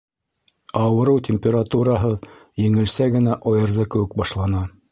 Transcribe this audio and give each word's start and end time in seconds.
Ауырыу 0.83 1.19
температураһыҙ, 1.27 2.17
еңелсә 2.63 3.09
генә 3.19 3.39
ОРЗ 3.55 3.79
кеүек 3.97 4.21
башлана. 4.23 4.67